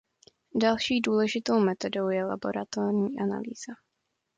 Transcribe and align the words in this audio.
Další 0.55 1.01
důležitou 1.01 1.59
metodou 1.59 2.09
je 2.09 2.25
laboratorní 2.25 3.19
analýza. 3.19 3.71